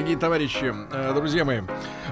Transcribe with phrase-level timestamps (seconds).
[0.00, 1.60] Дорогие товарищи, э, друзья мои,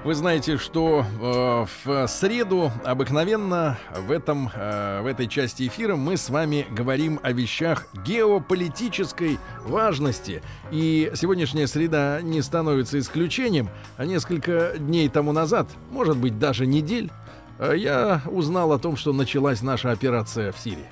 [0.05, 6.19] вы знаете, что э, в среду обыкновенно в, этом, э, в этой части эфира мы
[6.19, 10.43] с вами говорим о вещах геополитической важности.
[10.71, 13.71] И сегодняшняя среда не становится исключением.
[13.97, 17.11] А несколько дней тому назад, может быть, даже недель,
[17.59, 20.85] я узнал о том, что началась наша операция в Сирии.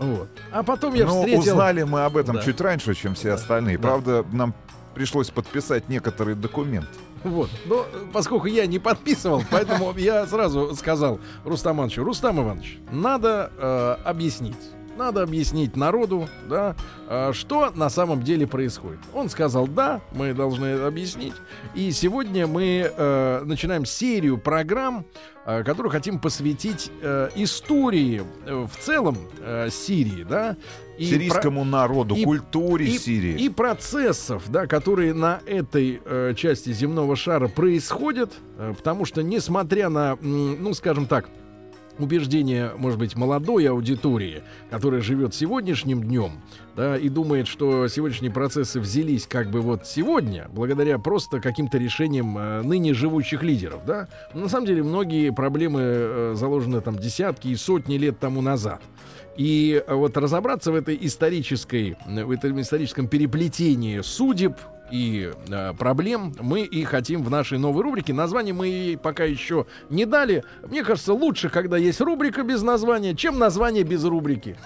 [0.00, 0.28] Вот.
[0.52, 1.52] А потом я Ну, встретил...
[1.52, 2.42] узнали мы об этом Да.
[2.42, 3.78] чуть раньше, чем все остальные.
[3.78, 3.82] Да.
[3.88, 4.52] Правда, нам
[4.96, 6.88] пришлось подписать некоторые документы.
[7.22, 7.50] Вот.
[7.66, 13.52] Но э, поскольку я не подписывал, поэтому я сразу сказал Рустам Ивановичу, Рустам Иванович, надо
[13.58, 14.56] э, объяснить.
[14.96, 16.74] Надо объяснить народу, да,
[17.08, 19.00] э, что на самом деле происходит.
[19.12, 21.34] Он сказал, да, мы должны объяснить.
[21.74, 25.04] И сегодня мы э, начинаем серию программ,
[25.44, 30.56] э, которую хотим посвятить э, истории э, в целом э, Сирии, да.
[30.96, 33.38] и про- Сирийскому народу, и- культуре и, Сирии.
[33.38, 39.90] и процессов, да, которые на этой э, части земного шара происходят, э, потому что несмотря
[39.90, 41.28] на, ну, скажем так,
[41.98, 46.40] убеждение, может быть, молодой аудитории, которая живет сегодняшним днем,
[46.76, 52.36] да, и думает, что сегодняшние процессы взялись как бы вот сегодня, благодаря просто каким-то решениям
[52.36, 54.08] э, ныне живущих лидеров, да.
[54.34, 58.80] Но на самом деле многие проблемы э, заложены там десятки и сотни лет тому назад.
[59.36, 64.54] И э, вот разобраться в этой исторической, в этом историческом переплетении судеб
[64.90, 68.12] и э, проблем мы и хотим в нашей новой рубрике.
[68.12, 70.44] Название мы ей пока еще не дали.
[70.68, 74.56] Мне кажется, лучше, когда есть рубрика без названия, чем название без рубрики.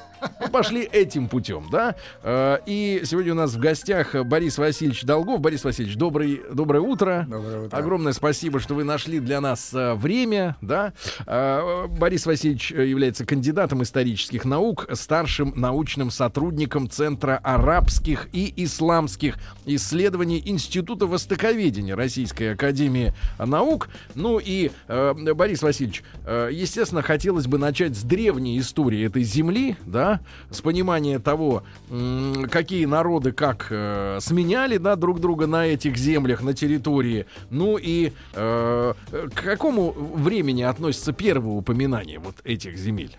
[0.41, 1.95] Мы пошли этим путем, да?
[2.23, 5.41] Э, И сегодня у нас в гостях Борис Васильевич Долгов.
[5.41, 7.27] Борис Васильевич, добрый, доброе утро.
[7.29, 7.77] Доброе утро.
[7.77, 10.93] Огромное спасибо, что вы нашли для нас э, время, да.
[11.27, 19.37] Э, Борис Васильевич э, является кандидатом исторических наук, старшим научным сотрудником Центра арабских и исламских
[19.65, 23.89] исследований Института Востоковедения Российской Академии Наук.
[24.15, 29.77] Ну и, э, Борис Васильевич, э, естественно, хотелось бы начать с древней истории этой земли,
[29.87, 30.21] да,
[30.51, 36.43] с понимания того, м, какие народы как э, сменяли, да, друг друга на этих землях,
[36.43, 37.27] на территории.
[37.51, 38.95] Ну и э,
[39.35, 43.17] к какому времени относится первое упоминание вот этих земель?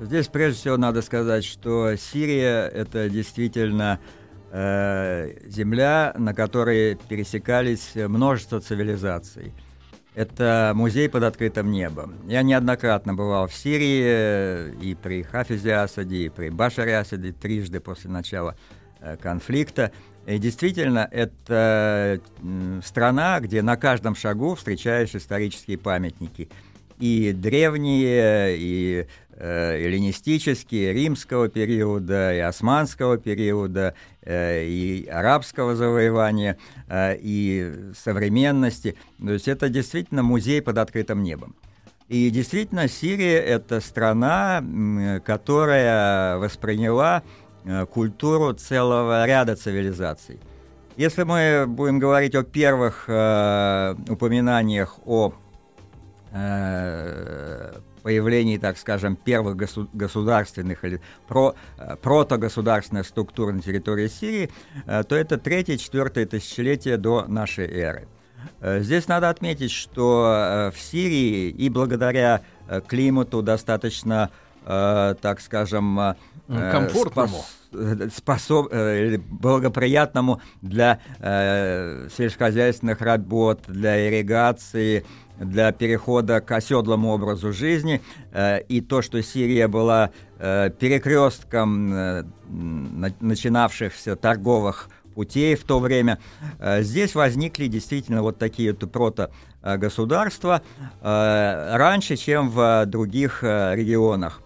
[0.00, 8.60] Здесь прежде всего надо сказать, что Сирия это действительно э, земля, на которой пересекались множество
[8.60, 9.52] цивилизаций.
[10.18, 12.16] Это музей под открытым небом.
[12.26, 17.78] Я неоднократно бывал в Сирии э, и при Хафизе Асаде, и при Башаре Асаде трижды
[17.78, 18.56] после начала
[18.98, 19.92] э, конфликта.
[20.26, 22.20] И действительно, это
[22.84, 26.48] страна, где на каждом шагу встречаешь исторические памятники.
[27.00, 37.16] И древние, и э, эллинистические, римского периода, и османского периода, э, и арабского завоевания, э,
[37.20, 38.96] и современности.
[39.24, 41.54] То есть это действительно музей под открытым небом.
[42.08, 44.64] И действительно, Сирия– это страна,
[45.24, 47.22] которая восприняла
[47.90, 50.40] культуру целого ряда цивилизаций.
[50.96, 55.34] Если мы будем говорить о первых упоминаниях о
[58.02, 64.50] появлении, так скажем, первых госу- государственных или про, э, протогосударственных структур на территории Сирии,
[64.86, 68.08] э, то это третье-четвертое тысячелетие до нашей эры.
[68.60, 74.30] Э, Здесь надо отметить, что э, в Сирии и благодаря э, климату достаточно,
[74.64, 76.14] э, так скажем, э,
[76.72, 77.44] Комфортному.
[77.72, 85.04] спос- э, способ, э, благоприятному для э, сельскохозяйственных работ, для ирригации,
[85.40, 88.00] для перехода к оседлому образу жизни.
[88.32, 92.24] Э, и то, что Сирия была э, перекрестком э,
[93.20, 96.20] начинавшихся торговых путей в то время.
[96.60, 100.62] Здесь возникли действительно вот такие вот прото-государства
[101.02, 104.40] раньше, чем в других регионах.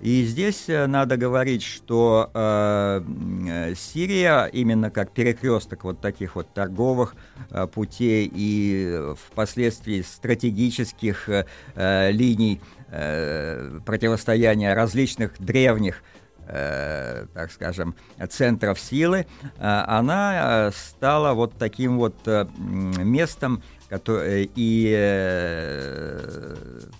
[0.00, 3.02] И здесь э, надо говорить, что э,
[3.48, 7.16] э, Сирия именно как перекресток вот таких вот торговых
[7.50, 12.60] э, путей и э, впоследствии стратегических э, линий
[12.90, 16.04] э, противостояния различных древних
[16.46, 17.96] э, так скажем,
[18.30, 26.54] центров силы, э, она стала вот таким вот местом, и, э,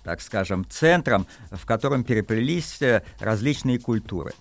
[0.05, 2.81] так скажем, центром, в котором переплелись
[3.21, 4.33] различные культуры.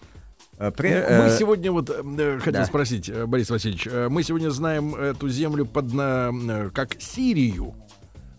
[0.75, 2.65] При, мы сегодня вот э, хотел да.
[2.65, 7.75] спросить, Борис Васильевич, мы сегодня знаем эту землю под на, как Сирию.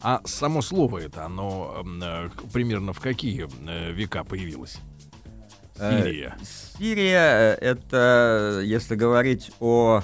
[0.01, 4.79] А само слово это, оно э, примерно в какие э, века появилось?
[5.77, 6.37] Э, Сирия.
[6.79, 10.03] Сирия— это, если говорить о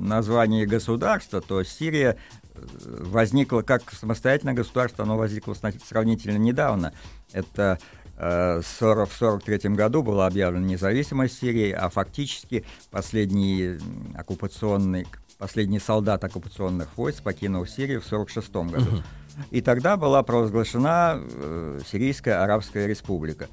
[0.00, 2.16] названии государства, то Сирия
[2.54, 6.92] возникла как самостоятельное государство, оно возникло сравнительно недавно.
[7.32, 7.78] Это
[8.16, 13.78] в 1943 году была объявлена независимость Сирии, а фактически последний
[14.16, 15.06] оккупационный
[15.38, 19.02] последний солдат оккупационных войск покинул Сирию в 1946 году.
[19.52, 23.46] И тогда была провозглашена э, Сирийская Арабская Республика.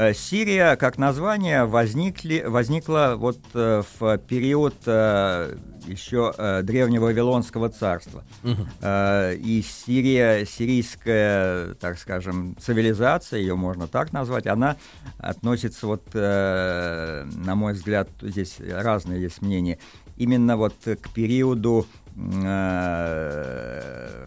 [0.00, 6.32] Э, Сирия, как название, возникли, возникла вот э, в период э, еще
[6.62, 8.24] древнего Вавилонского царства.
[8.44, 8.66] Угу.
[8.82, 14.76] И Сирия, сирийская, так скажем, цивилизация, ее можно так назвать, она
[15.18, 19.78] относится, вот, на мой взгляд, здесь разные есть мнения,
[20.16, 21.86] именно вот к периоду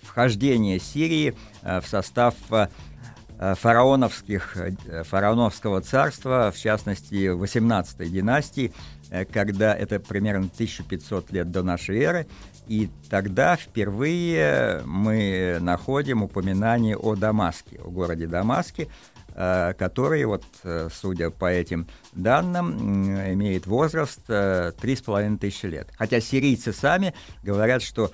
[0.04, 2.34] вхождения Сирии в состав
[3.56, 4.57] фараоновских,
[5.04, 8.74] фараоновского царства, в частности, 18-й династии,
[9.31, 12.28] когда это примерно 1500 лет до нашей эры,
[12.68, 20.89] и тогда впервые мы находим упоминание о Дамаске, о городе Дамаске, Э, который, вот, э,
[20.94, 25.89] судя по этим данным, имеет возраст э, три с половиной тысячи лет.
[25.97, 27.13] Хотя сирийцы сами
[27.44, 28.12] говорят, что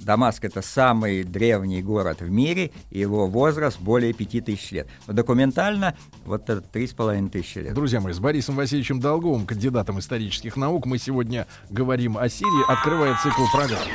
[0.00, 4.88] Дамаск это самый древний город в мире, и его возраст более пяти тысяч лет.
[5.06, 7.74] Но документально вот это три с половиной тысячи лет.
[7.74, 13.16] Друзья мои, с Борисом Васильевичем Долговым, кандидатом исторических наук, мы сегодня говорим о Сирии, открывая
[13.22, 13.86] цикл программ.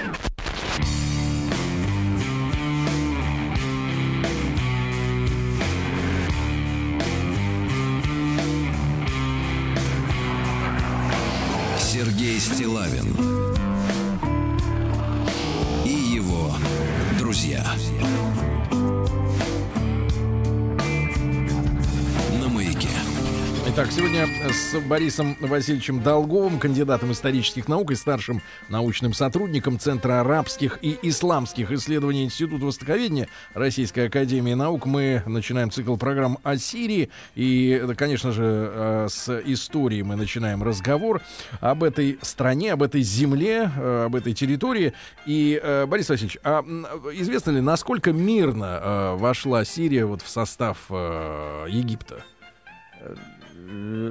[12.05, 13.54] Сергей Стилавин.
[23.77, 30.79] Итак, сегодня с Борисом Васильевичем Долговым, кандидатом исторических наук и старшим научным сотрудником Центра арабских
[30.81, 37.09] и исламских исследований Института Востоковедения Российской Академии Наук, мы начинаем цикл программ о Сирии.
[37.35, 41.21] И, конечно же, э, с истории мы начинаем разговор
[41.59, 44.93] об этой стране, об этой земле, э, об этой территории.
[45.25, 46.63] И, э, Борис Васильевич, а
[47.13, 52.23] известно ли, насколько мирно вошла Сирия вот в состав Египта?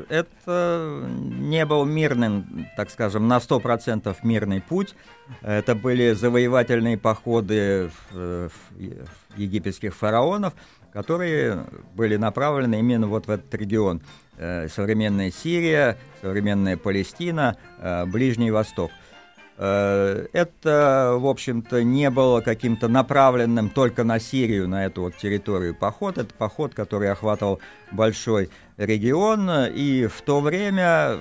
[0.08, 4.94] Это не был мирным, так скажем, на 100% мирный путь.
[5.42, 8.50] Это были завоевательные походы в
[9.36, 10.54] египетских фараонов,
[10.92, 14.00] которые были направлены именно вот в этот регион.
[14.36, 18.90] Э, современная Сирия, современная Палестина, э, Ближний Восток.
[19.56, 25.74] Э, это, в общем-то, не было каким-то направленным только на Сирию, на эту вот территорию
[25.74, 26.18] поход.
[26.18, 27.60] Это поход, который охватывал
[27.92, 29.48] большой регион.
[29.74, 31.20] И в то время,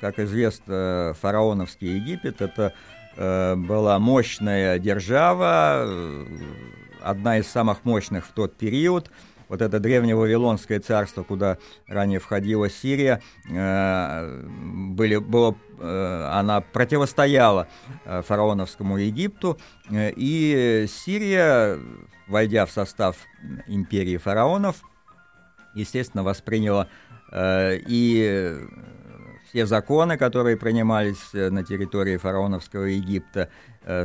[0.00, 2.74] как известно, фараоновский Египет это
[3.16, 5.88] э, была мощная держава,
[7.02, 9.10] одна из самых мощных в тот период–
[9.50, 17.66] вот это древнее Вавилонское царство, куда ранее входила Сирия, э, были, было, э, она противостояла
[18.04, 19.58] э, фараоновскому Египту,
[19.90, 21.80] и Сирия,
[22.28, 23.16] войдя в состав
[23.66, 24.76] империи фараонов,
[25.74, 26.86] естественно, восприняла
[27.32, 28.56] и
[29.48, 33.50] все законы, которые принимались на территории фараоновского Египта,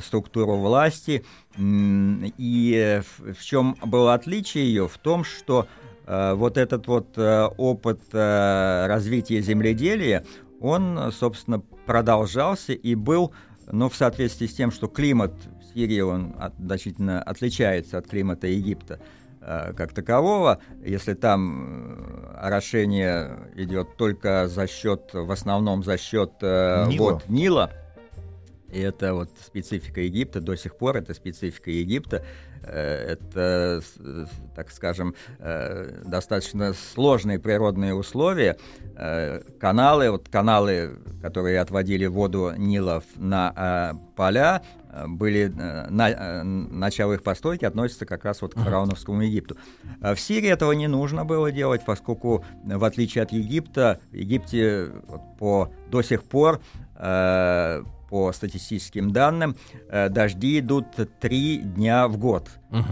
[0.02, 1.24] структуру власти.
[1.58, 4.88] И в чем было отличие ее?
[4.88, 5.68] В том, что
[6.06, 10.26] э, вот этот вот э, опыт развития земледелия,
[10.62, 13.34] он, собственно, продолжался и был,
[13.72, 19.00] ну, в соответствии с тем, что климат в Сирии, он значительно отличается от климата Египта
[19.42, 26.88] как такового, если там орошение идет только за счет, в основном за счет Нила.
[26.98, 27.72] вот Нила,
[28.76, 32.26] и это вот специфика Египта, до сих пор это специфика Египта.
[32.62, 33.82] Э, это,
[34.54, 38.58] так скажем, э, достаточно сложные природные условия.
[38.98, 44.62] Э, каналы, вот каналы, которые отводили воду Нила на поля,
[45.08, 49.58] были на, начало их постройки относится как раз вот к фараоновскому Египту.
[50.00, 54.92] В Сирии этого не нужно было делать, поскольку в отличие от Египта, в Египте
[55.38, 56.62] по до сих пор
[56.96, 59.56] э, по статистическим данным,
[59.90, 60.86] э, дожди идут
[61.20, 62.50] три дня в год.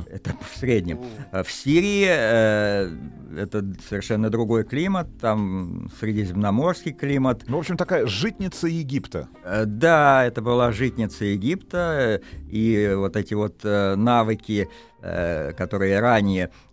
[0.10, 1.00] Это в среднем.
[1.32, 2.90] А В Сирии э,
[3.38, 7.44] это совершенно другой климат, там средиземноморский климат.
[7.48, 9.28] Ну, в общем, такая житница Египта.
[9.44, 14.70] Э, Да, это была житница Египта, э, и вот эти вот э, навыки,
[15.02, 16.73] э, которые ранее э, э,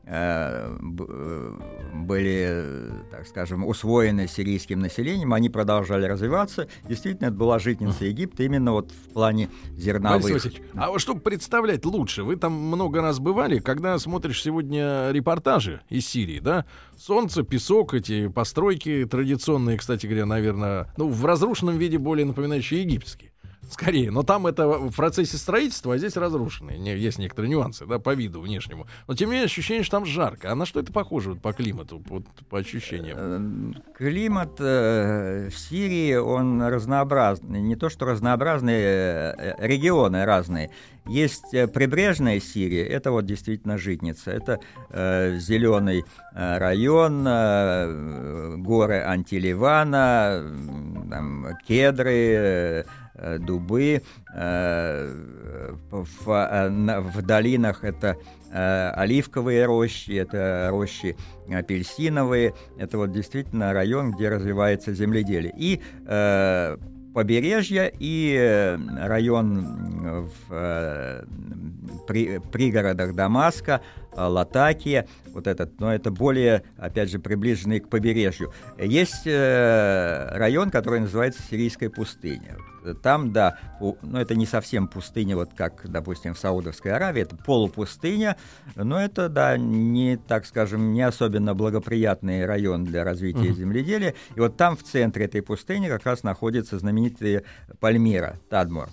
[1.92, 6.66] были, э, так скажем, усвоены сирийским населением, они продолжали развиваться.
[6.88, 10.32] Действительно, это была житница Египта именно вот в плане Борис зерновых.
[10.32, 16.08] Васильевич, а чтобы представлять лучше, вы там много раз бывали, когда смотришь сегодня репортажи из
[16.08, 16.64] Сирии, да?
[16.98, 23.30] Солнце, песок, эти постройки традиционные, кстати говоря, наверное, ну, в разрушенном виде более напоминающие египетские.
[23.70, 26.76] Скорее, но там это в процессе строительства, а здесь разрушенные.
[26.78, 28.86] Не- Есть некоторые нюансы, да, по виду внешнему.
[29.06, 30.50] Но тем не менее ощущение, что там жарко.
[30.50, 33.16] А на что это похоже вот, по климату, вот, по ощущениям?
[33.18, 37.60] Э, Климат э, в Сирии, он разнообразный.
[37.60, 40.70] Не то, что разнообразные, э, регионы разные.
[41.06, 44.30] Есть э, прибрежная Сирия, это вот действительно житница.
[44.32, 44.58] Это
[45.38, 54.02] зеленый район, э, горы Антиливана, м, там, кедры, э, э, дубы.
[54.34, 55.14] э,
[55.90, 58.16] В, э, в долинах это
[58.52, 61.16] э, оливковые рощи, это рощи
[61.52, 62.54] апельсиновые.
[62.78, 65.52] Это вот действительно район, где развивается земледелие.
[65.56, 65.80] И
[67.12, 71.24] побережье и район в
[72.06, 73.80] при- пригородах Дамаска,
[74.16, 78.52] Латакия, вот этот, но это более, опять же, приближенный к побережью.
[78.78, 82.56] Есть район, который называется Сирийская пустыня.
[83.02, 87.36] Там, да, пу- ну это не совсем пустыня, вот как, допустим, в Саудовской Аравии, это
[87.36, 88.36] полупустыня,
[88.76, 94.14] но это, да, не, так скажем, не особенно благоприятный район для развития земледелия.
[94.34, 97.44] И вот там, в центре этой пустыни, как раз находится знаменитая
[97.80, 98.88] Пальмира, Тадмор.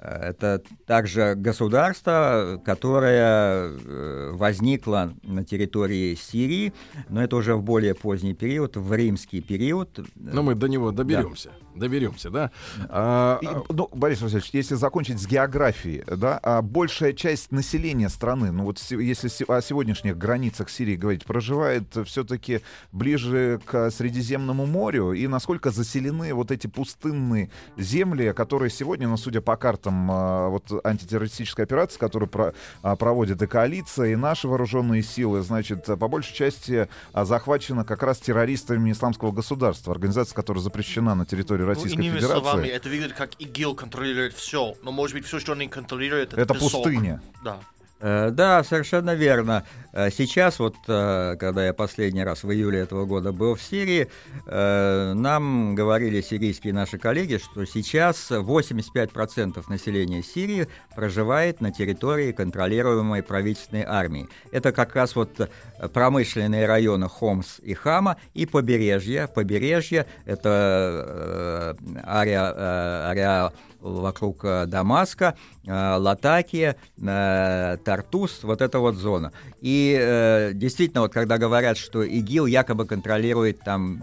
[0.00, 6.72] Э, Это также государство, которое э, возникло на территории Сирии,
[7.08, 9.98] но это уже в более поздний период, в римский период.
[10.16, 11.50] Но мы до него доберемся.
[11.78, 12.50] Доберемся, да?
[12.88, 18.50] А, И, ну, Борис Васильевич, если закончить с географией, да, а большая часть населения страны,
[18.52, 22.60] ну вот если о сегодняшних границах Сирии говорить, проживает все-таки
[22.92, 29.40] ближе к Средиземному морю, и насколько заселены вот эти пустынные земли, которые сегодня, ну, судя
[29.40, 35.02] по картам а, вот антитеррористической операции, которую про- а, проводит и коалиция, и наши вооруженные
[35.02, 41.14] силы, значит, по большей части а, захвачено как раз террористами исламского государства, организация, которая запрещена
[41.14, 42.40] на территории Российской иными Федерации.
[42.40, 44.74] словами, это выглядит как ИГИЛ контролирует все.
[44.82, 46.82] Но, может быть, все, что они контролируют, это, Это песок.
[46.84, 47.22] пустыня.
[47.44, 47.58] Да.
[48.00, 49.64] Э, Да, совершенно верно.
[49.92, 54.08] Э, Сейчас, вот, э, когда я последний раз в июле этого года был в Сирии,
[54.46, 63.84] нам говорили сирийские наши коллеги, что сейчас 85% населения Сирии проживает на территории контролируемой правительственной
[63.84, 64.28] армии.
[64.52, 65.50] Это как раз вот
[65.92, 69.28] промышленные районы Хомс и Хама и побережье.
[69.28, 79.32] Побережье— это э, ареал вокруг э, Дамаска, э, Латакия, э, Тартус, вот эта вот зона.
[79.60, 84.00] И действительно, вот когда говорят, что ИГИЛ якобы контролирует там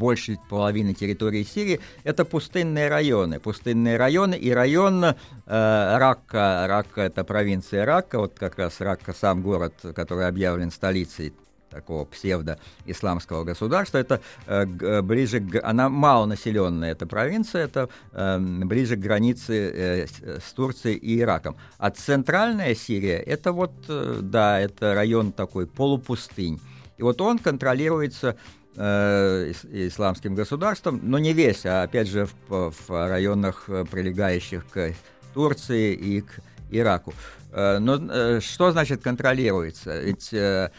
[0.00, 3.38] больше половины территории Сирии, это пустынные районы.
[3.38, 5.14] Пустынные районы и район э,
[5.46, 11.34] Ракка, Ракка это провинция Ракка, вот как раз Ракка сам город, который объявлен столицей
[11.70, 13.98] такого псевдо-исламского государства.
[13.98, 15.60] Это э, э, ближе к...
[15.62, 21.56] Она малонаселенная, эта провинция, это э, ближе к границе э, с, с Турцией и Ираком.
[21.78, 26.60] А центральная Сирия, это вот, э, да, это район такой полупустынь.
[26.98, 28.36] И вот он контролируется
[28.76, 34.66] э, ис- исламским государством, но не весь, а опять же в, в районах, э, прилегающих
[34.68, 34.92] к
[35.32, 37.12] Турции и к Ираку.
[37.52, 40.00] Э, Но э, что значит контролируется?
[40.00, 40.70] Ведь, э,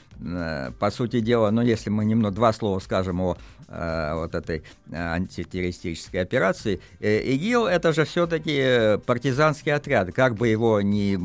[0.80, 3.38] по сути дела, ну, если мы немного два слова скажем о
[3.74, 11.18] вот этой антитеррористической операции, ИГИЛ это же все-таки партизанский отряд, как бы его ни,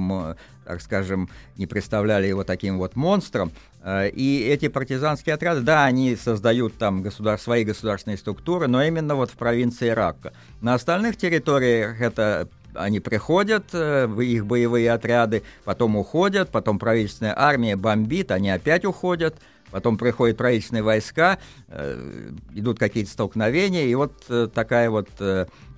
[0.65, 3.51] так скажем, не представляли его таким вот монстром,
[3.85, 7.37] и эти партизанские отряды, да, они создают там государ...
[7.37, 10.33] свои государственные структуры, но именно вот в провинции Ракка.
[10.61, 17.77] На остальных территориях это они приходят, э, их боевые отряды, потом уходят, потом правительственная армия
[17.77, 19.37] бомбит, они опять уходят,
[19.71, 25.09] потом приходят правительственные войска, э, идут какие-то столкновения, и вот э, такая вот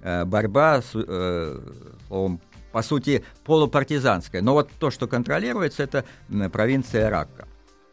[0.01, 2.41] борьба, словом,
[2.73, 4.43] по сути, полупартизанская.
[4.43, 6.05] Но вот то, что контролируется, это
[6.53, 7.49] провинция Ракка.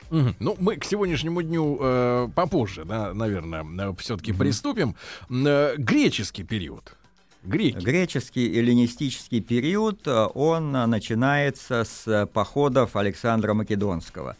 [0.09, 0.35] Мгм.
[0.39, 4.95] Ну, мы к сегодняшнему дню э, попозже, да, наверное, все-таки приступим.
[5.29, 6.95] М, э, греческий период.
[7.45, 7.77] Греки.
[7.77, 14.35] Греческий эллинистический период, э, он э, начинается с э, походов Александра Македонского,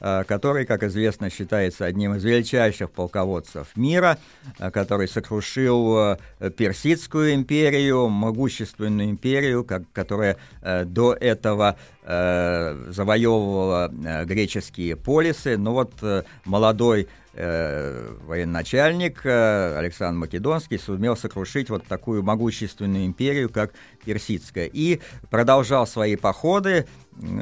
[0.00, 4.18] который, как известно, считается одним из величайших полководцев мира,
[4.58, 6.18] который сокрушил
[6.58, 10.36] Персидскую империю, могущественную империю, которая
[10.84, 15.56] до этого э, завоевывала э, греческие полисы.
[15.56, 23.72] Но вот э, молодой военачальник Александр Македонский сумел сокрушить вот такую могущественную империю, как
[24.04, 26.86] Персидская, и продолжал свои походы.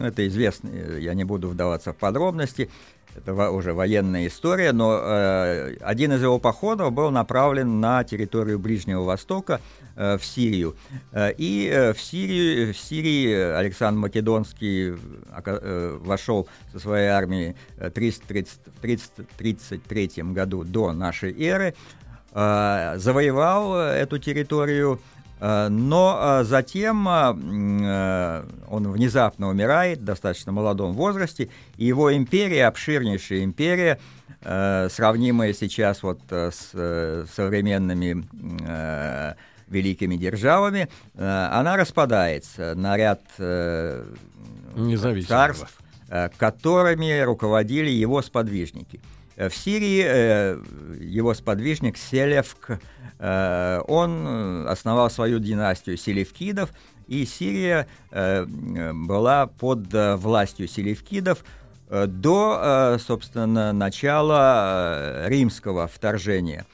[0.00, 2.70] Это известно, я не буду вдаваться в подробности.
[3.14, 9.02] Это уже военная история, но э, один из его походов был направлен на территорию Ближнего
[9.02, 9.60] Востока,
[9.96, 10.76] э, в Сирию.
[11.12, 14.94] Э, и э, в, Сирии, в Сирии Александр Македонский
[15.30, 21.74] ока- э, вошел со своей армией э, 330 в 333 году до нашей эры,
[22.32, 25.11] э, завоевал э, эту территорию, э,
[25.70, 27.34] но э, затем э,
[27.84, 33.98] э, он внезапно умирает в достаточно молодом возрасте, и его империя, обширнейшая империя,
[34.40, 38.24] э, сравнимая сейчас вот э, с э, современными
[38.64, 39.34] э,
[39.66, 44.04] великими державами, э, она распадается на ряд э,
[45.26, 45.76] царств,
[46.08, 49.00] э, которыми руководили его сподвижники.
[49.36, 50.58] Э, В Сирии э,
[51.00, 52.80] его сподвижник Селевк,
[53.18, 56.70] э, он основал свою династию селевкидов,
[57.08, 61.44] и Сирия была под властью селевкидов
[61.90, 66.64] до, собственно, начала римского вторжения.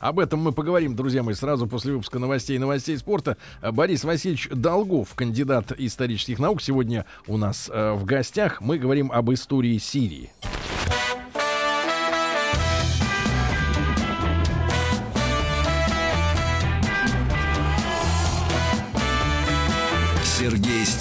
[0.00, 3.36] Об этом мы поговорим, друзья мои, сразу после выпуска новостей и новостей спорта.
[3.62, 8.60] Борис Васильевич Долгов, кандидат исторических наук, сегодня у нас в гостях.
[8.62, 10.32] Мы говорим об истории Сирии.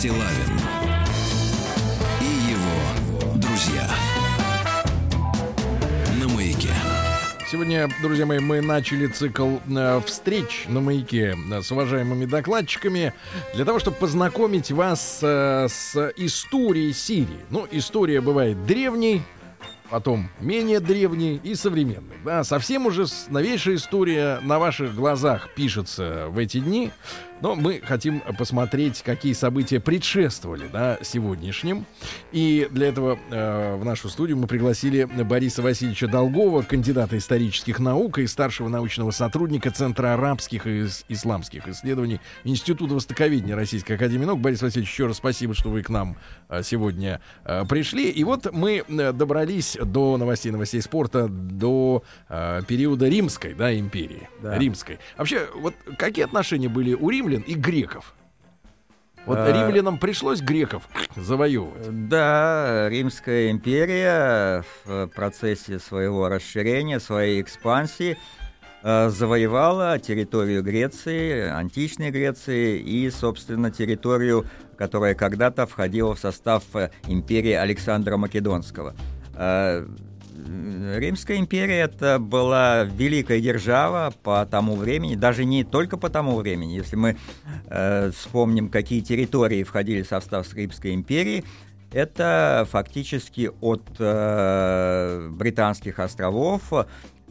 [0.03, 0.59] Стилавин
[2.19, 3.89] и его друзья.
[6.19, 6.67] На маяке.
[7.49, 13.13] Сегодня, друзья мои, мы начали цикл э, встреч на маяке э, с уважаемыми докладчиками
[13.55, 17.39] для того, чтобы познакомить вас э, с историей Сирии.
[17.49, 19.21] Ну, история бывает древней,
[19.89, 22.17] потом менее древней и современной.
[22.25, 26.91] Да, совсем уже новейшая история на ваших глазах пишется в эти дни.
[27.41, 31.85] Но мы хотим посмотреть, какие события предшествовали да, сегодняшним.
[32.31, 38.19] И для этого э, в нашу студию мы пригласили Бориса Васильевича Долгова, кандидата исторических наук
[38.19, 44.39] и старшего научного сотрудника Центра арабских и ис- исламских исследований Института востоковедения Российской Академии наук.
[44.39, 46.17] Борис Васильевич, еще раз спасибо, что вы к нам
[46.47, 48.09] э, сегодня э, пришли.
[48.09, 54.29] И вот мы э, добрались до новостей, новостей спорта, до э, периода Римской да, империи.
[54.41, 54.57] Да.
[54.57, 54.99] Римской.
[55.17, 58.13] Вообще, вот какие отношения были у римлян и греков?
[59.25, 60.83] Вот Э, римлянам пришлось греков
[61.15, 62.07] завоевывать.
[62.09, 68.17] Да, Римская империя в процессе своего расширения, своей экспансии
[68.83, 74.45] э, завоевала территорию Греции, античной Греции и, собственно, территорию,
[74.77, 78.93] которая когда-то входила в состав э, империи Александра Македонского.
[80.97, 86.73] Римская империя это была великая держава по тому времени, даже не только по тому времени.
[86.73, 87.17] Если мы
[87.67, 91.43] э, вспомним, какие территории входили в состав Римской империи,
[91.91, 96.61] это фактически от э, британских островов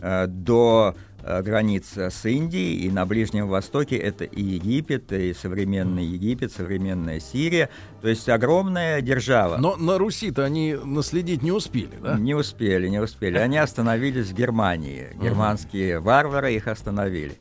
[0.01, 0.95] э, до
[1.25, 7.69] границ с Индией и на Ближнем Востоке это и Египет, и современный Египет, современная Сирия.
[8.01, 9.57] То есть огромная держава.
[9.57, 12.19] Но на Руси-то они наследить не успели, да?
[12.19, 13.39] Не успели, не успели.
[13.39, 15.09] Они остановились в Германии.
[15.21, 17.35] Германские варвары их остановили.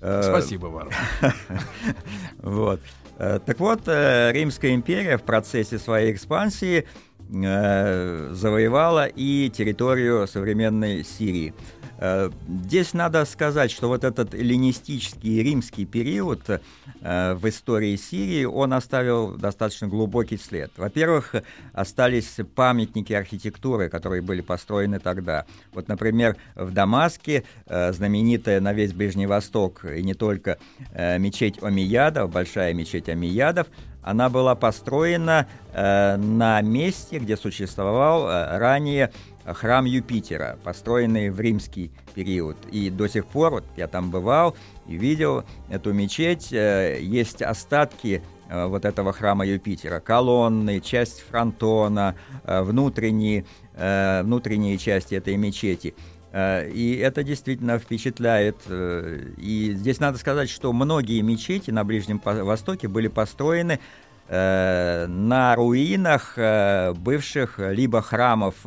[0.00, 0.94] Э, Спасибо, Варвар.
[2.42, 2.80] Вот.
[3.18, 6.86] Э, Так вот, э, Римская империя в процессе своей экспансии
[7.30, 11.54] э, завоевала и территорию современной Сирии.
[11.98, 12.30] Э,
[12.64, 19.36] Здесь надо сказать, что вот этот эллинистический римский период э, в истории Сирии, он оставил
[19.36, 20.70] достаточно глубокий след.
[20.76, 21.34] Во-первых,
[21.72, 25.44] остались памятники архитектуры, которые были построены тогда.
[25.72, 30.58] Вот, например, в Дамаске э, знаменитая на весь Ближний Восток и не только
[30.94, 33.66] мечеть Омиядов, большая мечеть Омиядов,
[34.02, 38.26] она была построена на месте, где существовал
[38.58, 39.12] ранее
[39.54, 42.56] храм Юпитера, построенный в римский период.
[42.70, 44.56] И до сих пор, вот я там бывал
[44.86, 50.00] и видел эту мечеть, э, есть остатки э, вот этого храма Юпитера.
[50.00, 55.94] Колонны, часть фронтона, э, внутренние, внутренние части этой мечети.
[56.34, 58.56] И это действительно впечатляет.
[58.68, 63.78] И здесь надо сказать, что многие мечети на Ближнем Востоке были построены
[64.28, 66.36] на руинах
[66.96, 68.66] бывших либо храмов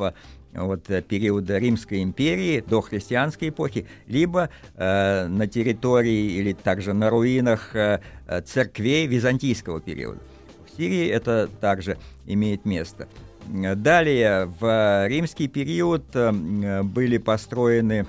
[0.52, 7.10] вот, э, периода Римской империи до христианской эпохи, либо э, на территории или также на
[7.10, 10.20] руинах э, э, церквей византийского периода.
[10.66, 13.08] В Сирии это также имеет место.
[13.48, 18.06] Э, Далее, в римский период э, были построены э,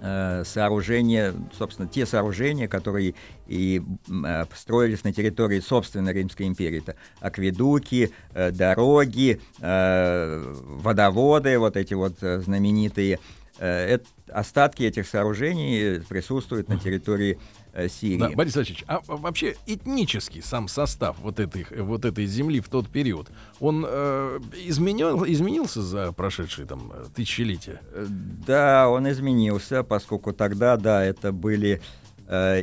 [0.00, 3.14] сооружения, собственно, те сооружения, которые
[3.46, 6.78] и э, строились на территории собственной Римской империи.
[6.78, 13.18] Это акведуки, э, дороги, э, водоводы, вот эти вот э, знаменитые.
[13.58, 13.98] Э,
[14.30, 18.18] остатки этих сооружений присутствуют на территории э, Сирии.
[18.18, 22.88] Да, Борис Васильевич, а вообще этнический сам состав вот этой, вот этой земли в тот
[22.88, 23.28] период,
[23.60, 27.80] он э, изменил, изменился за прошедшие там э, тысячелетия?
[27.92, 32.05] Э, Да, он изменился, поскольку тогда, да, это были э,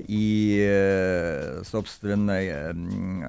[0.07, 2.73] и, э, собственно, э,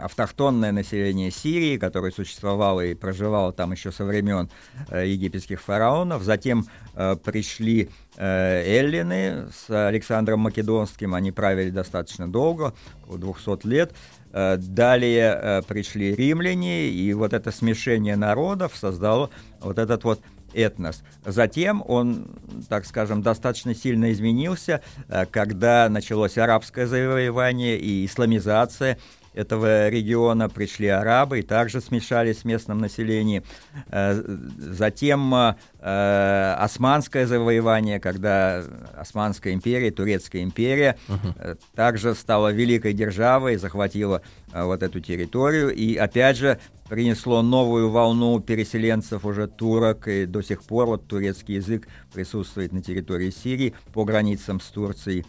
[0.03, 4.51] автохтонное население Сирии, которое существовало и проживало там еще со времен
[4.88, 6.23] э, египетских фараонов.
[6.23, 12.75] Затем э, пришли э, эллины с Александром Македонским, они правили достаточно долго,
[13.07, 13.92] около 200 лет.
[14.33, 20.20] Э, Далее э, пришли римляне, и вот это смешение народов создало вот этот вот
[20.55, 21.03] этнос.
[21.25, 22.29] Затем он,
[22.69, 28.99] так скажем, достаточно сильно изменился, э, когда началось арабское завоевание и исламизация
[29.35, 33.43] этого региона, пришли арабы и также смешались с местным населением.
[33.88, 34.23] Э,
[34.59, 38.62] Затем э, османское завоевание, когда
[38.97, 46.37] Османская империя, Турецкая империя э, также стала великой державой, захватила вот эту территорию и опять
[46.37, 52.73] же принесло новую волну переселенцев уже турок, и до сих пор вот турецкий язык присутствует
[52.73, 55.25] на территории Сирии по границам с Турцией.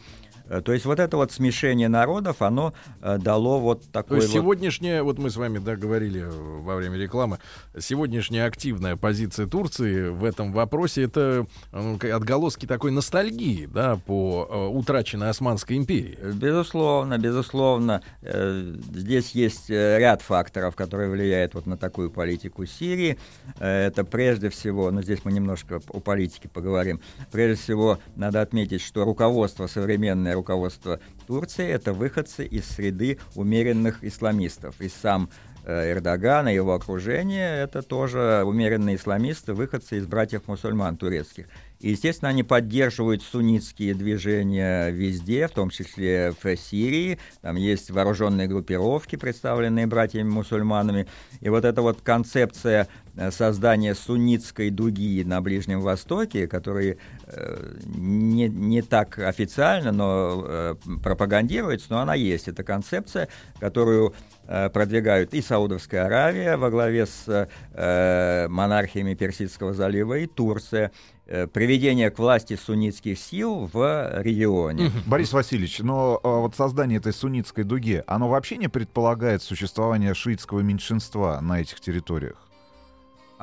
[0.47, 4.29] Э, То есть вот это вот смешение народов, оно э, дало вот То такой есть
[4.29, 4.41] вот...
[4.41, 7.39] сегодняшняя, вот мы с вами да, говорили э, во время рекламы,
[7.79, 15.29] сегодняшняя активная позиция Турции в этом вопросе это ну, отголоски такой ностальгии, да, по утраченной
[15.29, 16.17] Османской империи.
[16.33, 18.01] Безусловно, безусловно.
[18.21, 23.17] Здесь есть ряд факторов, которые влияют вот на такую политику Сирии.
[23.59, 26.99] Это прежде всего, но здесь мы немножко о политике поговорим.
[27.31, 34.79] Прежде всего, надо отметить, что руководство, современное руководство Турции, это выходцы из среды умеренных исламистов.
[34.79, 35.29] И сам
[35.63, 41.47] э, Эрдоган и его окружение, это тоже умеренные исламисты, выходцы из братьев-мусульман турецких.
[41.91, 47.19] Естественно, они поддерживают суннитские движения везде, в том числе в Сирии.
[47.41, 51.05] Там есть вооруженные группировки, представленные братьями-мусульманами.
[51.41, 58.49] И вот эта вот концепция э, создания суннитской дуги на Ближнем Востоке, которые э, не,
[58.49, 62.47] не так официально, но э, пропагандируется, но она есть.
[62.47, 63.27] Это концепция,
[63.59, 64.15] которую
[64.47, 70.91] продвигают и Саудовская Аравия во главе с э, монархиями Персидского залива, и Турция.
[71.27, 74.91] Э, Приведение к власти суннитских сил в регионе.
[75.07, 80.59] Борис Васильевич, но а, вот создание этой суннитской дуги, оно вообще не предполагает существование шиитского
[80.59, 82.37] меньшинства на этих территориях?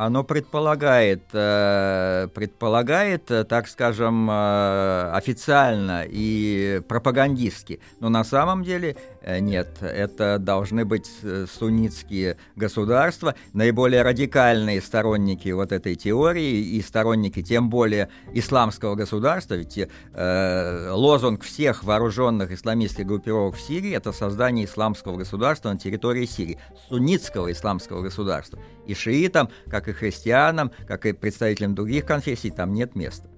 [0.04, 8.96] Оно предполагает, э, предполагает, э, так скажем, э, официально и пропагандистски, но на самом деле
[9.40, 9.78] нет.
[9.80, 11.08] Это должны быть
[11.58, 19.78] суннитские государства, наиболее радикальные сторонники вот этой теории и сторонники тем более исламского государства, ведь
[19.78, 26.58] э, лозунг всех вооруженных исламистских группировок в Сирии это создание исламского государства на территории Сирии,
[26.88, 28.58] суннитского исламского государства.
[28.86, 33.28] И шиитам, как и христианам, как и представителям других конфессий, там нет места.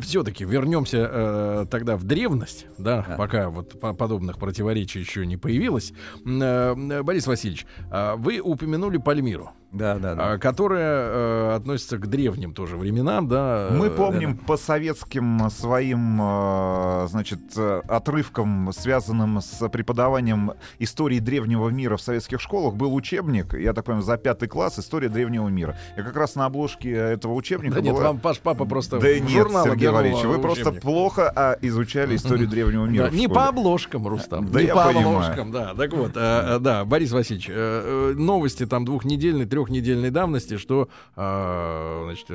[0.00, 3.14] Все-таки вернемся э, тогда в древность, да, Да.
[3.16, 5.92] пока вот по- подобных противоречий еще не появилось.
[6.26, 10.32] Э, э, Борис Васильевич, а вы упомянули Пальмиру, Да, да, да.
[10.32, 13.68] а, которая э, относится к древним тоже временам, да.
[13.70, 21.68] Мы э, помним по советским своим, э, значит, э, отрывкам, связанным с преподаванием истории древнего
[21.68, 25.76] мира в советских школах, был учебник, я так понимаю, за пятый класс «История древнего мира».
[25.96, 28.08] И как раз на обложке этого учебника Да нет, была...
[28.08, 30.82] вам Ваш папа просто Да нет, журнал Сергей Валерьевич, вы а, просто учебник.
[30.82, 33.04] плохо а, изучали историю древнего мира.
[33.04, 34.50] Да, не по обложкам, Рустам.
[34.50, 35.08] Да не я по понимаю.
[35.08, 35.74] обложкам, да.
[35.74, 42.26] Так вот, э, да, Борис Васильевич, э, новости там двухнедельной, трехнедельной давности, что, э, значит,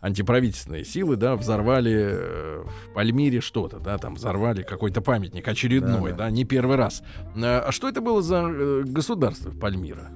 [0.00, 6.44] антиправительственные силы, да, взорвали в Пальмире что-то, да, там взорвали какой-то памятник очередной, да, не
[6.44, 7.02] первый раз.
[7.36, 10.08] А что это было за государство Пальмира?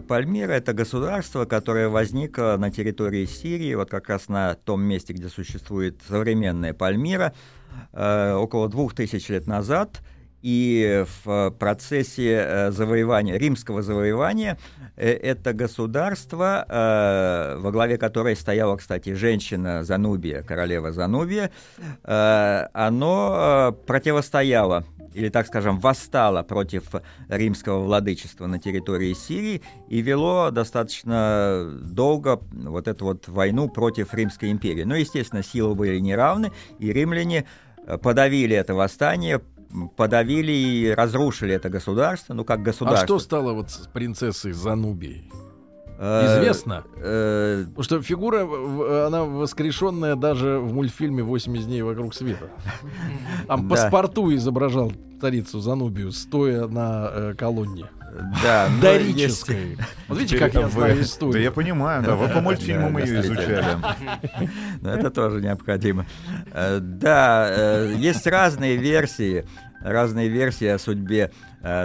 [0.00, 5.28] Пальмира— это государство, которое возникло на территории Сирии, вот как раз на том месте, где
[5.28, 7.34] существует современная Пальмира,
[7.92, 10.02] э, около двух тысяч лет назад.
[10.46, 14.56] И в процессе э, завоевания, римского завоевания,
[14.94, 21.50] э, это государство, э, во главе которой стояла, кстати, женщина Занубия, королева Занубия,
[22.04, 26.94] оно противостояло или, так скажем, восстало против
[27.28, 34.52] римского владычества на территории Сирии и вело достаточно долго вот эту вот войну против Римской
[34.52, 34.84] империи.
[34.84, 37.46] Но, естественно, силы были неравны, и римляне
[38.00, 39.40] подавили это восстание,
[39.96, 43.06] подавили и разрушили это государство, ну, как А государство.
[43.06, 45.30] что стало вот с принцессой Занубией?
[45.98, 46.84] Э, Известно?
[46.96, 48.42] э, Потому что фигура,
[49.06, 52.50] она воскрешенная даже в мультфильме «80 дней вокруг света».
[53.46, 57.86] Там паспорту изображал царицу Занубию, стоя на э, колонне.
[58.42, 59.78] да, Дорической.
[60.08, 61.52] Вот видите, как я Вы- знаю Да я историю.
[61.52, 63.64] понимаю, да, вы по мультфильмам Да, ее изучали.
[64.82, 66.04] Но это тоже необходимо.
[66.80, 69.46] Да, есть разные версии,
[69.80, 71.30] разные версии о судьбе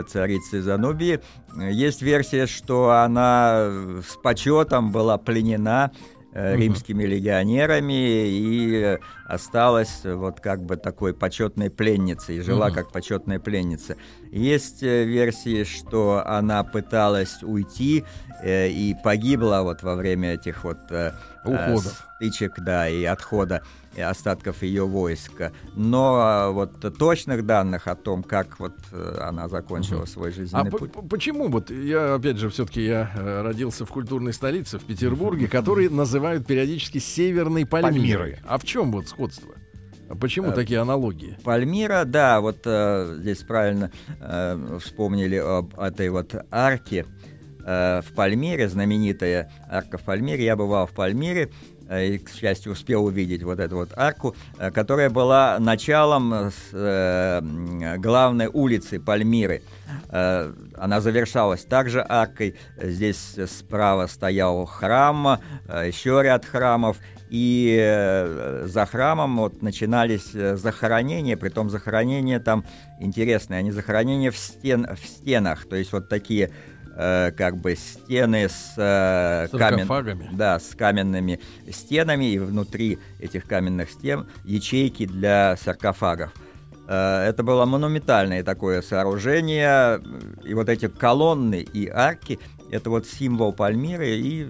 [0.07, 1.19] царицы Занубии.
[1.57, 5.91] Э, Есть версия, что она э, с почетом была пленена
[6.33, 8.97] э, римскими легионерами и э,
[9.35, 12.75] осталась вот как бы такой почетной пленницей, и жила Мгм.
[12.75, 13.95] как почетная пленница.
[14.31, 18.03] Есть э, версии, что она пыталась уйти
[18.43, 21.13] э, и погибла вот во время этих вот э,
[21.45, 22.03] э, Уходов.
[22.17, 23.61] стычек, да, и отхода
[23.95, 25.51] э, остатков ее войска.
[25.75, 30.71] Но э, вот точных данных о том, как вот э, она закончила свой А жизненный
[30.71, 30.91] по- путь.
[30.93, 33.11] по- почему вот я опять же все-таки я
[33.43, 37.91] родился в культурной столице в Петербурге, который называют периодически Северной Пальмирой.
[37.99, 38.37] Пальмирой.
[38.47, 39.53] А в чем вот сходство?
[40.09, 41.37] А почему Э, такие аналогии?
[41.43, 47.05] Пальмира, да, вот э, здесь правильно э, вспомнили об этой вот арке
[47.65, 50.43] э, в Пальмире, знаменитая арка в Пальмире.
[50.43, 51.49] Я бывал в Пальмире
[51.87, 56.51] э, и, к счастью, успел увидеть вот эту вот арку, э, которая была началом
[58.01, 59.61] главной улицы Пальмиры.
[60.09, 62.55] Она завершалась также аркой.
[62.81, 66.97] Здесь справа стоял храм, еще ряд храмов.
[67.31, 72.65] И э, за храмом вот начинались э, захоронения, притом захоронения там
[72.99, 76.51] интересные, они захоронения в, стен, в стенах, то есть вот такие
[76.93, 79.87] э, как бы стены с, э, камен-
[80.33, 81.39] да, с каменными
[81.71, 86.33] стенами, и внутри этих каменных стен ячейки для саркофагов.
[86.87, 90.01] Это было монументальное такое сооружение,
[90.43, 92.37] и вот эти колонны и арки—
[92.71, 94.47] это вот символ Пальмиры и,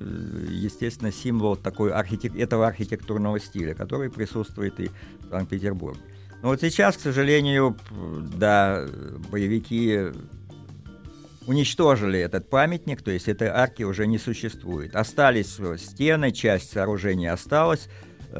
[0.50, 6.00] естественно, символ такой архитек- этого архитектурного стиля, который присутствует и в Санкт-Петербурге.
[6.42, 7.78] Но вот сейчас, к сожалению,
[8.38, 8.88] да,
[9.32, 10.12] боевики
[11.48, 14.96] уничтожили этот памятник, то есть этой арки уже не существует.
[14.96, 17.90] Остались стены, часть сооружения осталась,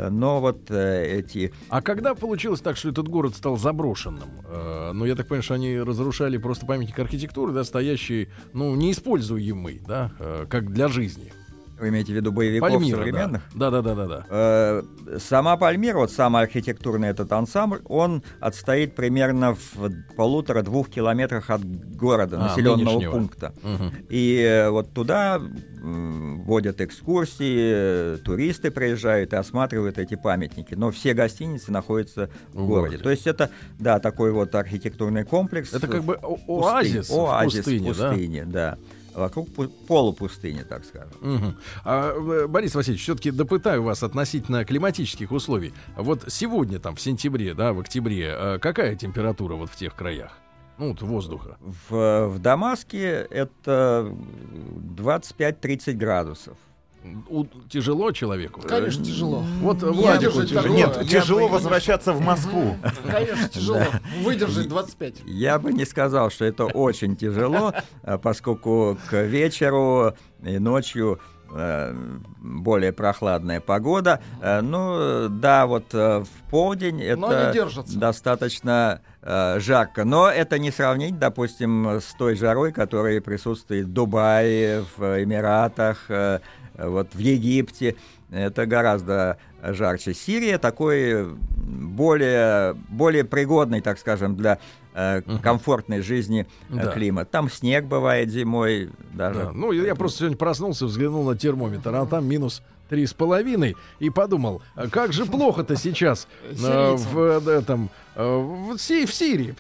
[0.10, 4.30] но вот э, эти А когда получилось так, что этот город стал заброшенным?
[4.48, 9.82] Э, ну, я так понимаю, что они разрушали просто памятник архитектуры, да, стоящий, ну, неиспользуемый,
[9.86, 11.32] да, э, как для жизни.
[11.82, 13.42] Вы имеете в виду боевиков Пальмира, современных?
[13.56, 13.70] да.
[13.72, 14.26] Да, да, да, да.
[14.30, 14.84] Э,
[15.20, 22.38] Сама Пальмира, вот самый архитектурный этот ансамбль, он отстоит примерно в полутора-двух километрах от города,
[22.40, 23.12] А, населенного нынешнего.
[23.12, 23.54] пункта.
[23.64, 23.92] Мгм.
[24.10, 25.42] И э, вот туда
[25.84, 30.76] м, водят экскурсии, э, туристы приезжают и осматривают эти памятники.
[30.76, 32.98] Но все гостиницы находятся в, В городе.
[32.98, 32.98] городе.
[33.04, 35.74] То есть это, да, такой вот архитектурный комплекс.
[35.74, 38.78] Это как бы оазис, в Оазис пустыне, да?
[38.78, 38.78] да.
[39.16, 41.12] Вокруг пу- полупустыни, так скажем.
[41.22, 41.58] Мгм.
[41.84, 45.74] А, э, Борис Васильевич, все-таки допытаю вас относительно климатических условий.
[45.98, 50.38] Вот сегодня, там, в сентябре, да, в октябре, э, какая температура вот в тех краях?
[50.78, 51.58] Ну, вот воздуха.
[51.90, 54.16] В, в Дамаске это
[54.98, 56.58] 25-30 градусов.
[57.30, 58.62] У- тяжело человеку?
[58.62, 59.44] Конечно, тяжело.
[59.62, 60.76] Вот Владику выдержать тяжело.
[60.76, 62.76] Нет, Я тяжело бы- возвращаться в Москву.
[63.12, 63.82] Конечно, тяжело.
[64.24, 65.16] Выдержать 25.
[65.26, 71.20] Я бы не сказал, что это очень тяжело, а поскольку к вечеру и ночью
[71.54, 71.94] э,
[72.40, 74.22] более прохладная погода.
[74.42, 80.04] Э, Ну, да, вот э, в полдень Но они это достаточно э, жарко.
[80.06, 86.40] Но это не сравнить, допустим, с той жарой, которая присутствует в Дубае, в Эмиратах, э,
[86.78, 87.96] вот в Египте.
[88.32, 90.14] Это гораздо жарче.
[90.14, 94.58] Сирия такой более, более пригодный, так скажем, для
[94.94, 96.92] э, комфортной жизни Да.
[96.92, 97.30] климат.
[97.32, 99.40] Там снег бывает зимой даже.
[99.40, 99.52] Да.
[99.54, 104.10] Ну, я просто сегодня проснулся, взглянул на термометр, а там минус три с половиной, и
[104.10, 109.56] подумал, а как же плохо-то сейчас э, в э, этом э, в, в Сирии.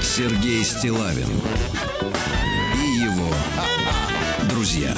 [0.00, 1.26] Сергей Стилавин
[2.76, 3.28] и его
[4.48, 4.94] друзья.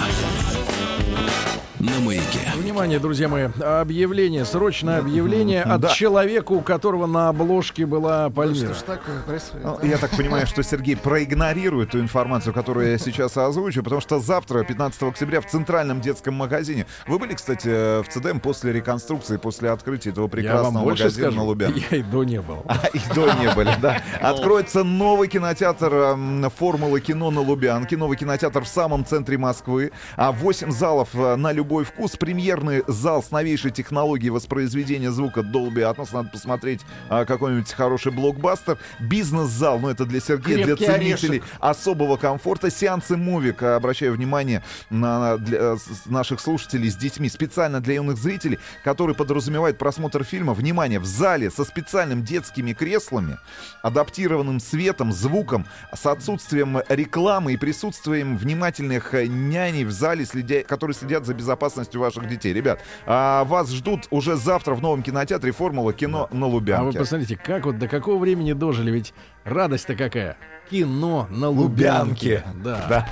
[1.78, 2.38] На маяке.
[2.56, 5.88] Внимание, друзья мои, объявление, срочное объявление от Да.
[5.88, 8.72] человека, у которого на обложке была Что Пальмира.
[8.74, 9.66] ж такое происходит?
[9.66, 14.18] Ну, я так понимаю, что Сергей проигнорирует ту информацию, которую я сейчас озвучу, потому что
[14.20, 16.86] завтра, 15 октября, в Центральном детском магазине.
[17.06, 17.68] Вы были, кстати,
[18.02, 21.84] в ЦДМ после реконструкции, после открытия этого Я вам прекрасного больше магазина скажу, на Лубянке?
[21.90, 22.62] я и до не был.
[22.66, 24.00] А, и до не были, да.
[24.22, 27.98] Откроется новый кинотеатр эм, «Формула кино» на Лубянке.
[27.98, 29.92] Новый кинотеатр в самом центре Москвы.
[30.16, 32.16] А 8 залов э, на любой вкус.
[32.16, 36.11] Премьерный зал с новейшей технологией воспроизведения звука Dolby Atmos.
[36.12, 38.79] Надо посмотреть а, какой-нибудь хороший блокбастер.
[39.00, 41.57] Бизнес-зал, ну это для Сергея, Крепкий для ценителей орешек.
[41.59, 42.70] особого комфорта.
[42.70, 43.64] Сеансы мувик.
[43.64, 47.29] Обращаю внимание на для, э, наших слушателей с детьми.
[47.29, 50.55] Специально для юных зрителей, которые подразумевают просмотр фильма.
[50.55, 53.38] Внимание, в зале со специальными детскими креслами,
[53.83, 60.94] адаптированным светом, звуком, с отсутствием рекламы и присутствием внимательных э, няней в зале, следя, которые
[60.94, 61.56] следят за безопасностью
[61.99, 62.53] ваших детей.
[62.53, 66.99] Ребят, а вас ждут уже завтра в новом кинотеатре «Формула кино» на А вы Лубянке.
[66.99, 69.14] посмотрите, как вот до какого времени дожили, ведь
[69.45, 70.37] радость-то какая.
[70.71, 72.45] Кино на Лубянке.
[72.45, 72.45] Лубянке.
[72.64, 72.87] Да.
[72.88, 73.09] Да.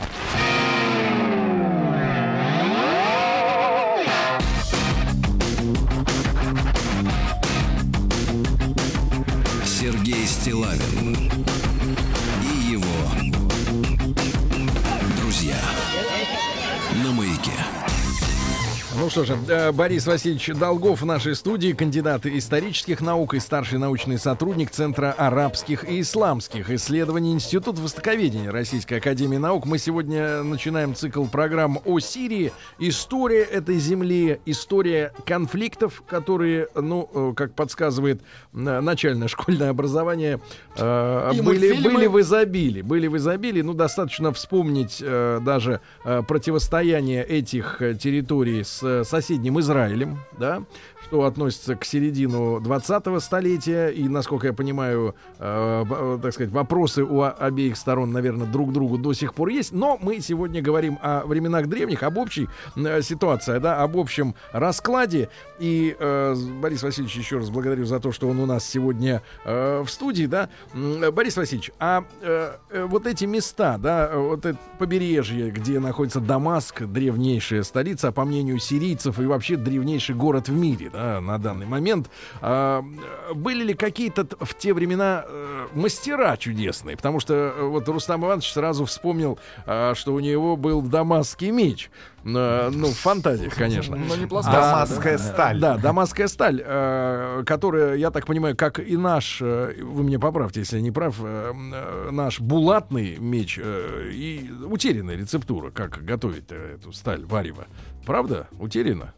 [19.15, 24.19] Что же, э, Борис Васильевич Долгов в нашей студии, кандидат исторических наук и старший научный
[24.19, 29.67] сотрудник Центра арабских и исламских исследований Института востоковедения Российской Академии Наук.
[29.67, 32.51] Мы сегодня начинаем цикл программ о Сирии.
[32.81, 40.41] История этой земли, история конфликтов, которые, ну, э, как подсказывает э, начальное школьное образование,
[40.77, 41.91] И были, мультфильмы.
[41.95, 42.83] были в изобилии.
[42.83, 43.63] Были в изобилии.
[43.63, 50.63] Ну, достаточно вспомнить даже противостояние этих территорий с соседним Израилем, да,
[51.05, 53.89] что относится к середину 20-го столетия.
[53.89, 58.99] И, насколько я понимаю, э, э, так сказать, вопросы у обеих сторон, наверное, друг другу
[58.99, 59.73] до сих пор есть.
[59.73, 65.29] Но мы сегодня говорим о временах древних, об общей э, ситуации, да, об общем раскладе.
[65.59, 69.83] И э, Борис Васильевич еще раз благодарю за то, что он у нас сегодня э,
[69.85, 70.49] в студии, да.
[70.73, 76.83] Борис Васильевич, а э, э, вот эти места, да, вот это побережье, где находится Дамаск,
[76.83, 81.67] древнейшая столица, а по мнению сирийцев и вообще древнейший город в мире, да, на данный
[81.67, 82.09] момент,
[82.41, 82.85] а,
[83.35, 86.97] были ли какие-то в те времена э, мастера чудесные?
[86.97, 91.91] Потому что э, вот Рустам Иванович сразу вспомнил, а, что у него был дамасский меч.
[92.25, 93.97] Э, ну, в фантазиях, конечно.
[93.97, 94.61] Но не пластмасса.
[94.61, 95.61] Дамасская сталь.
[95.61, 100.61] Да, дамасская сталь, э, которая, я так понимаю, как и наш, э, вы меня поправьте,
[100.61, 101.53] если я не прав, э,
[102.11, 107.67] наш булатный меч э, и утерянная рецептура, как готовить эту сталь, варево.
[108.07, 108.49] Правда?
[108.59, 109.13] Утеряна?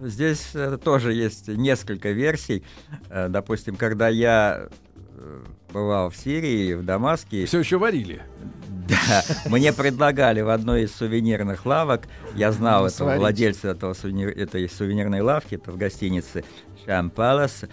[0.00, 2.62] Здесь э, тоже есть несколько версий.
[3.10, 4.68] Э, Допустим, когда я
[5.16, 8.22] э, бывал в Сирии, в Дамаске, Все еще варили.
[8.88, 12.02] да, мне предлагали в одной из сувенирных лавок,
[12.34, 13.20] я знал этого Сварить.
[13.20, 16.44] владельца этого сувенир- этой сувенирной лавки, это в гостинице
[16.86, 17.64] Шам Палас,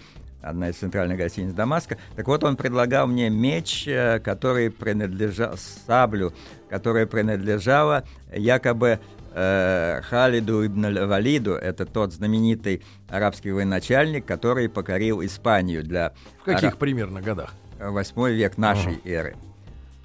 [0.41, 1.97] одна из центральных гостиниц Дамаска.
[2.15, 3.87] Так вот, он предлагал мне меч,
[4.23, 5.55] который принадлежал,
[5.87, 6.33] саблю,
[6.69, 8.03] которая принадлежала
[8.35, 8.99] якобы
[9.35, 16.69] э, Халиду ибн Валиду, это тот знаменитый арабский военачальник, который покорил Испанию для В каких
[16.71, 17.53] ара- примерно годах?
[17.79, 19.35] восьмой век нашей эры.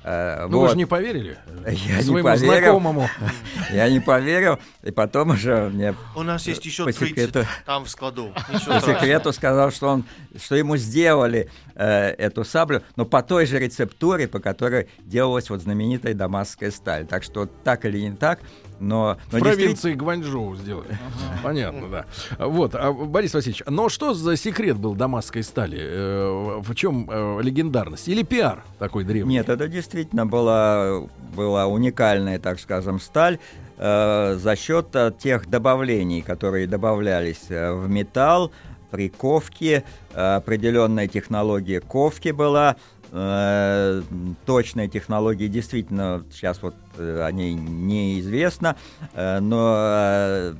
[0.02, 0.70] Э, Ну, вы вот.
[0.70, 2.62] же не поверили э, Я не своему поверил.
[2.62, 3.08] знакомому.
[3.70, 7.84] Я не поверил, и потом уже мне У нас есть еще по 30 секрету, там
[7.84, 8.28] в складу.
[8.48, 8.94] Ничего по страшного.
[8.98, 10.04] секрету сказал, что он,
[10.42, 15.60] что ему сделали э, эту саблю, но по той же рецептуре, по которой делалась вот
[15.60, 17.06] знаменитая дамасская сталь.
[17.06, 18.40] Так что так или не так,
[18.80, 20.98] но, В но действительно- провинции Гванчжоу сделали.
[21.42, 22.06] Понятно, да.
[22.38, 25.78] Вот, а, Борис Васильевич, но что за секрет был дамасской стали?
[25.80, 28.08] Э, В чем э, легендарность?
[28.08, 29.34] Или пиар такой древний?
[29.34, 31.02] Нет, это действительно была,
[31.36, 33.38] была уникальная, так скажем, сталь
[33.78, 38.50] э, за счет э, тех добавлений, которые добавлялись э, в металл
[38.90, 39.84] при ковке.
[40.14, 42.76] Э, определенная технология ковки была.
[43.12, 44.02] Э,
[44.46, 48.76] точные технологии действительно сейчас вот э, о ней неизвестно,
[49.14, 50.54] э, но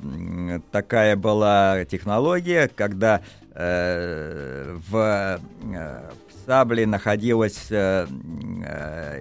[0.71, 3.21] такая была технология, когда
[3.53, 5.39] в,
[6.45, 8.07] сабле находилось э,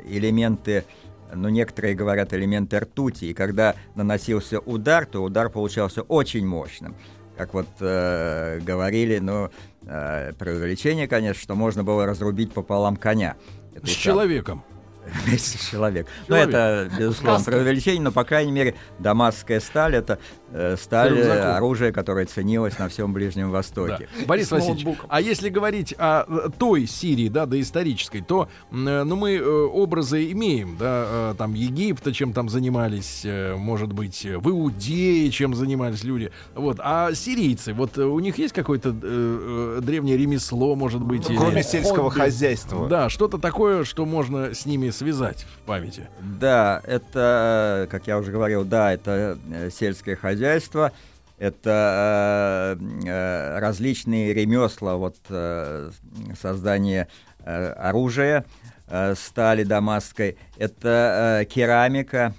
[0.08, 0.84] элементы
[1.32, 6.96] ну, некоторые говорят элементы ртути, и когда наносился удар, то удар получался очень мощным.
[7.41, 9.49] Как вот э, говорили, ну,
[9.86, 13.34] э, преувеличение, конечно, что можно было разрубить пополам коня.
[13.74, 14.62] Это С человеком.
[15.24, 16.07] Вместе с человек.
[16.28, 16.49] Ну, Человек.
[16.51, 20.18] это, безусловно, преувеличение, но, по крайней мере, дамасская сталь— это
[20.53, 23.53] э, э, оружие, которое ценилось на всем Ближнем Да.
[23.59, 24.09] Востоке.
[24.26, 29.16] Борис С Васильевич, а если говорить о э, той Сирии, да, доисторической, то, э, ну,
[29.16, 33.24] мы образы имеем, да, там Египта, чем там занимались,
[33.57, 38.94] может быть, в Иудее, чем занимались люди, вот, а сирийцы, вот у них есть какое-то
[39.03, 42.20] э, древнее ремесло, может быть, или- Кроме сельского хобби.
[42.24, 42.88] хозяйства.
[42.88, 46.09] да, что-то такое, что можно с ними связать в памяти.
[46.20, 49.38] Да, это, как я уже говорил, да, это
[49.72, 50.39] сельское хозяйство,
[51.41, 55.91] это э, э, различные ремесла, вот э,
[56.41, 57.09] создание
[57.41, 58.45] э, оружия,
[58.88, 62.34] э, стали дамасской, это э, керамика,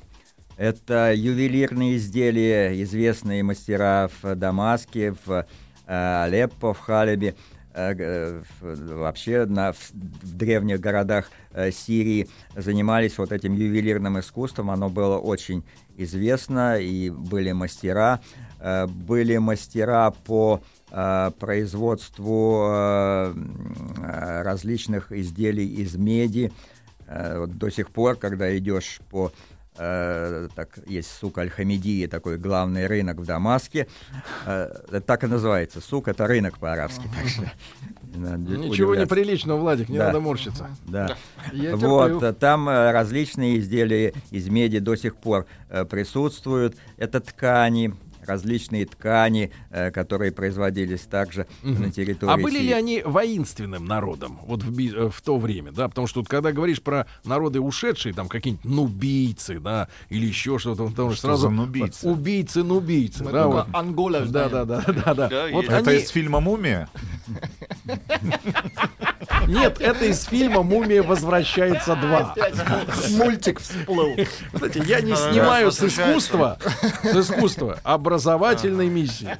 [0.55, 5.45] это ювелирные изделия, известные мастера в Дамаске, в
[5.87, 7.33] э, Алеппо, в Халебе,
[7.73, 14.71] вообще на, в, древних городах э, Сирии занимались вот этим ювелирным искусством.
[14.71, 15.63] Оно было очень
[15.97, 18.21] известно, и были мастера.
[18.59, 20.61] Э, были мастера по
[20.91, 26.51] э, производству э, э, различных изделий из меди.
[27.07, 29.31] Э, до сих пор, когда идешь по э,
[29.75, 33.87] так, есть сук Аль-Хамидии, такой главный рынок в Дамаске.
[34.45, 35.81] Э, так и называется.
[35.81, 37.09] Сук— это рынок по-арабски.
[37.15, 37.51] так что
[38.37, 40.07] Ничего неприличного, Владик, не Да.
[40.07, 40.69] надо морщиться.
[40.85, 41.15] Да.
[41.53, 46.75] Я Вот, э, там э, различные изделия из меди до сих пор э, присутствуют.
[46.97, 47.93] Это ткани,
[48.31, 52.73] различные ткани, э, которые производились также на территории А были ли Сирии.
[52.73, 55.87] они воинственным народом вот в, э, в то время, да?
[55.89, 60.87] Потому что вот когда говоришь про народы ушедшие, там какие-нибудь нубийцы, да, или еще что-то,
[60.87, 62.07] потому что Что сразу за нубийцы?
[62.07, 63.67] убийцы, нубийцы, Мы да, вот.
[63.73, 65.27] Ангола Да, да, да, да, да.
[65.27, 65.65] Да, Вот.
[65.65, 66.89] Это они- из фильма «Мумия»?
[69.47, 72.31] Нет, это из фильма «Мумия возвращается 2».
[72.31, 74.15] Опять му- мультик всплыл.
[74.53, 76.57] Кстати, я не снимаю с искусства,
[77.03, 79.37] с искусства образовательной миссии.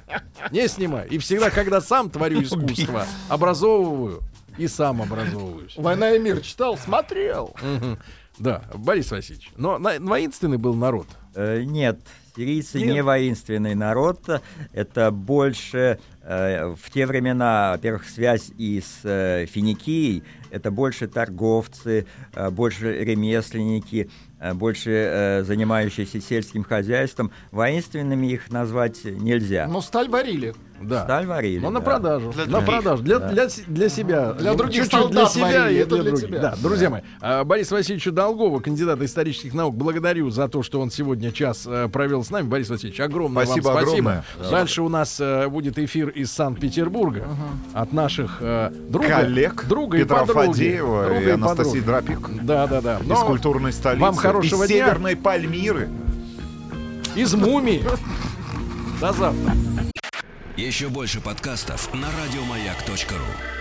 [0.52, 1.08] Не снимаю.
[1.10, 4.22] И всегда, когда сам творю искусство, образовываю
[4.58, 5.74] и сам образовываюсь.
[5.78, 6.78] «Война и мир» читал?
[6.78, 7.56] Смотрел.
[8.40, 9.52] Да, Борис Васильевич.
[9.56, 11.06] Но воинственный был народ.
[11.36, 12.00] Э, Нет,
[12.36, 12.94] сирийцы Нет?
[12.94, 14.20] не воинственный народ.
[14.74, 22.06] Это больше э, в те времена, во-первых, связь и с э, Финикией, это больше торговцы,
[22.34, 27.32] э, больше ремесленники, э, больше э, занимающиеся сельским хозяйством.
[27.52, 29.68] Воинственными их назвать нельзя.
[29.68, 30.54] Но сталь варили.
[30.82, 31.04] Да.
[31.04, 31.60] Сталь варили.
[31.60, 31.86] Но на да.
[31.86, 32.32] продажу.
[32.32, 32.68] Для на других.
[32.68, 33.04] продажу.
[33.04, 33.30] Для, Да.
[33.30, 34.34] для, для себя.
[34.34, 36.28] Для Ну, других чуть-чуть солдат для себя варили, и это для, для других.
[36.28, 36.40] тебя.
[36.40, 40.90] Да, друзья мои, а, Борис Васильевичу Долгову, кандидата исторических наук, благодарю за то, что он
[40.90, 42.48] сегодня час э, провел с нами.
[42.48, 44.12] Борис Васильевич, огромное Спасибо вам спасибо.
[44.12, 44.50] огромное.
[44.50, 47.28] Дальше у нас э, будет эфир из Санкт-Петербурга
[47.74, 50.48] от наших э, друга, Коллег друга Петра и подруги.
[50.48, 51.86] Фадеева Друга и Анастасии подруги.
[51.86, 52.44] Драпик.
[52.44, 52.98] Да, да, да.
[52.98, 54.02] Из культурной столицы.
[54.02, 54.86] вам хорошего из дня.
[54.86, 55.90] Северной Пальмиры.
[57.16, 57.84] из мумии.
[59.00, 59.54] До завтра.
[60.58, 63.61] Еще больше подкастов на радиомаяк.ру.